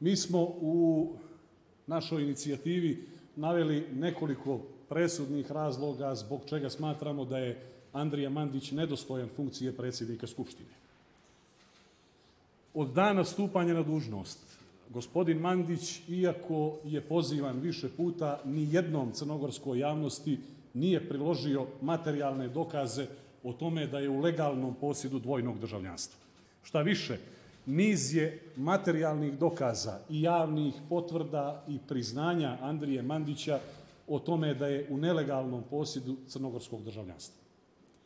Mi 0.00 0.16
smo 0.16 0.38
u 0.60 1.08
našoj 1.86 2.22
inicijativi 2.22 3.06
naveli 3.36 3.86
nekoliko 3.92 4.60
presudnih 4.88 5.52
razloga 5.52 6.14
zbog 6.14 6.40
čega 6.46 6.70
smatramo 6.70 7.24
da 7.24 7.38
je 7.38 7.60
Andrija 7.92 8.30
Mandić 8.30 8.70
nedostojan 8.70 9.28
funkcije 9.28 9.76
predsjednika 9.76 10.26
Skupštine. 10.26 10.70
Od 12.74 12.92
dana 12.92 13.24
stupanja 13.24 13.74
na 13.74 13.82
dužnost, 13.82 14.38
gospodin 14.88 15.38
Mandić, 15.38 16.00
iako 16.08 16.78
je 16.84 17.00
pozivan 17.00 17.60
više 17.60 17.88
puta, 17.88 18.40
ni 18.44 18.68
jednom 18.72 19.12
crnogorskoj 19.12 19.78
javnosti 19.78 20.38
nije 20.74 21.08
priložio 21.08 21.66
materijalne 21.82 22.48
dokaze 22.48 23.06
o 23.42 23.52
tome 23.52 23.86
da 23.86 23.98
je 23.98 24.08
u 24.08 24.20
legalnom 24.20 24.74
posjedu 24.74 25.18
dvojnog 25.18 25.58
državljanstva. 25.58 26.18
Šta 26.62 26.82
više, 26.82 27.18
niz 27.66 28.14
je 28.14 28.52
materijalnih 28.56 29.38
dokaza 29.38 29.98
i 30.08 30.22
javnih 30.22 30.74
potvrda 30.88 31.64
i 31.68 31.78
priznanja 31.88 32.58
Andrije 32.60 33.02
Mandića 33.02 33.60
o 34.08 34.18
tome 34.18 34.54
da 34.54 34.66
je 34.66 34.86
u 34.90 34.96
nelegalnom 34.96 35.62
posjedu 35.70 36.16
crnogorskog 36.28 36.84
državljanstva. 36.84 37.42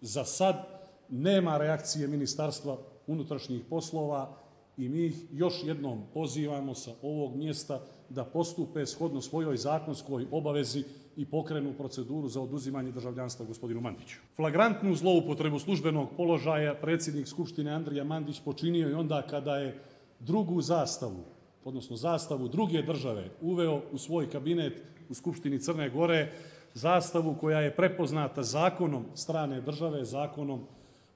Za 0.00 0.24
sad 0.24 0.66
nema 1.08 1.58
reakcije 1.58 2.08
Ministarstva 2.08 2.78
unutrašnjih 3.06 3.62
poslova 3.70 4.36
i 4.80 4.88
mi 4.88 5.06
ih 5.06 5.24
još 5.32 5.54
jednom 5.64 6.02
pozivamo 6.14 6.74
sa 6.74 6.90
ovog 7.02 7.36
mjesta 7.36 7.80
da 8.08 8.24
postupe 8.24 8.86
shodno 8.86 9.20
svojoj 9.20 9.56
zakonskoj 9.56 10.26
obavezi 10.30 10.84
i 11.16 11.26
pokrenu 11.26 11.72
proceduru 11.72 12.28
za 12.28 12.40
oduzimanje 12.40 12.92
državljanstva 12.92 13.46
gospodinu 13.46 13.80
Mandiću. 13.80 14.16
Flagrantnu 14.36 14.94
zloupotrebu 14.94 15.58
službenog 15.58 16.08
položaja 16.16 16.74
predsjednik 16.74 17.28
Skupštine 17.28 17.70
Andrija 17.70 18.04
Mandić 18.04 18.40
počinio 18.40 18.90
i 18.90 18.94
onda 18.94 19.22
kada 19.22 19.56
je 19.56 19.78
drugu 20.20 20.60
zastavu, 20.60 21.24
odnosno 21.64 21.96
zastavu 21.96 22.48
druge 22.48 22.82
države, 22.82 23.30
uveo 23.40 23.82
u 23.92 23.98
svoj 23.98 24.30
kabinet 24.30 24.82
u 25.08 25.14
Skupštini 25.14 25.60
Crne 25.60 25.90
Gore, 25.90 26.32
zastavu 26.74 27.34
koja 27.40 27.60
je 27.60 27.76
prepoznata 27.76 28.42
zakonom 28.42 29.04
strane 29.14 29.60
države, 29.60 30.04
zakonom 30.04 30.60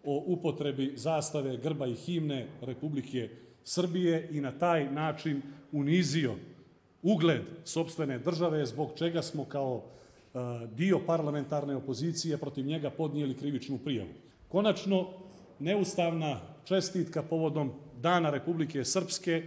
o 0.04 0.24
upotrebi 0.26 0.92
zastave, 0.96 1.56
grba 1.56 1.86
i 1.86 1.94
himne 1.94 2.48
Republike 2.60 3.28
Srbije 3.64 4.28
i 4.30 4.40
na 4.40 4.52
taj 4.58 4.92
način 4.92 5.42
unizio 5.72 6.34
ugled 7.02 7.42
sobstvene 7.64 8.18
države, 8.18 8.66
zbog 8.66 8.90
čega 8.96 9.22
smo 9.22 9.44
kao 9.44 9.82
e, 9.82 10.38
dio 10.74 11.00
parlamentarne 11.06 11.76
opozicije 11.76 12.38
protiv 12.38 12.66
njega 12.66 12.90
podnijeli 12.90 13.34
krivičnu 13.34 13.78
prijavu. 13.78 14.10
Konačno, 14.48 15.08
neustavna 15.58 16.40
čestitka 16.64 17.22
povodom 17.22 17.72
Dana 18.00 18.30
Republike 18.30 18.84
Srpske 18.84 19.42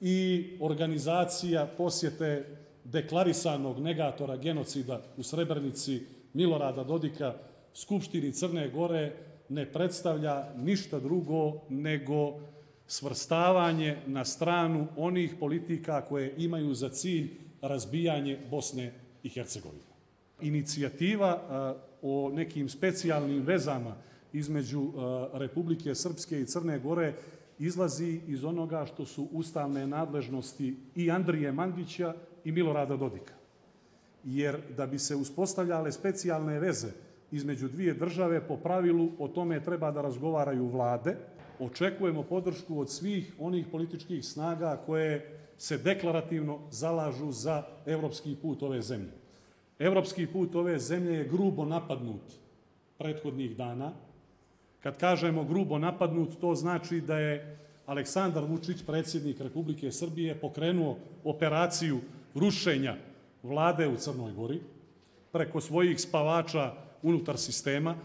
i 0.00 0.44
organizacija 0.60 1.66
posjete 1.76 2.44
deklarisanog 2.84 3.78
negatora 3.78 4.36
genocida 4.36 5.02
u 5.16 5.22
Srebrenici 5.22 6.02
Milorada 6.32 6.84
Dodika 6.84 7.34
Skupštini 7.74 8.32
Crne 8.32 8.68
Gore 8.68 9.12
ne 9.48 9.72
predstavlja 9.72 10.44
ništa 10.56 11.00
drugo 11.00 11.60
nego 11.68 12.40
svrstavanje 12.86 13.98
na 14.06 14.24
stranu 14.24 14.86
onih 14.96 15.34
politika 15.40 16.00
koje 16.00 16.34
imaju 16.36 16.74
za 16.74 16.88
cilj 16.88 17.30
razbijanje 17.62 18.38
Bosne 18.50 18.92
i 19.22 19.28
Hercegovine. 19.28 19.82
Inicijativa 20.40 21.40
o 22.02 22.30
nekim 22.34 22.68
specijalnim 22.68 23.42
vezama 23.42 23.96
između 24.32 24.92
Republike 25.32 25.94
Srpske 25.94 26.40
i 26.40 26.46
Crne 26.46 26.78
Gore 26.78 27.14
izlazi 27.58 28.20
iz 28.26 28.44
onoga 28.44 28.86
što 28.86 29.06
su 29.06 29.28
ustavne 29.32 29.86
nadležnosti 29.86 30.76
i 30.94 31.10
Andrije 31.10 31.52
Mandića 31.52 32.14
i 32.44 32.52
Milorada 32.52 32.96
Dodika. 32.96 33.34
Jer 34.24 34.60
da 34.76 34.86
bi 34.86 34.98
se 34.98 35.16
uspostavljale 35.16 35.92
specijalne 35.92 36.58
veze 36.58 36.88
između 37.32 37.68
dvije 37.68 37.94
države, 37.94 38.40
po 38.48 38.56
pravilu 38.56 39.10
o 39.18 39.28
tome 39.28 39.60
treba 39.60 39.90
da 39.90 40.02
razgovaraju 40.02 40.68
vlade, 40.68 41.16
očekujemo 41.58 42.22
podršku 42.22 42.80
od 42.80 42.90
svih 42.90 43.32
onih 43.38 43.66
političkih 43.72 44.24
snaga 44.24 44.82
koje 44.86 45.38
se 45.58 45.78
deklarativno 45.78 46.58
zalažu 46.70 47.32
za 47.32 47.62
evropski 47.86 48.36
put 48.42 48.62
ove 48.62 48.82
zemlje. 48.82 49.12
Evropski 49.78 50.26
put 50.26 50.54
ove 50.54 50.78
zemlje 50.78 51.18
je 51.18 51.28
grubo 51.28 51.64
napadnut 51.64 52.32
prethodnih 52.98 53.56
dana. 53.56 53.92
Kad 54.80 54.98
kažemo 54.98 55.44
grubo 55.44 55.78
napadnut, 55.78 56.40
to 56.40 56.54
znači 56.54 57.00
da 57.00 57.18
je 57.18 57.58
Aleksandar 57.86 58.44
Vučić, 58.44 58.82
predsjednik 58.86 59.40
Republike 59.40 59.92
Srbije, 59.92 60.34
pokrenuo 60.34 60.96
operaciju 61.24 62.00
rušenja 62.34 62.96
vlade 63.42 63.88
u 63.88 63.96
Crnoj 63.96 64.32
Gori 64.32 64.60
preko 65.32 65.60
svojih 65.60 66.00
spavača 66.00 66.72
unutar 67.02 67.38
sistema. 67.38 67.96